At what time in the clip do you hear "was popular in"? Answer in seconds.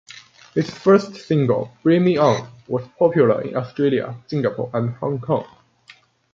2.67-3.55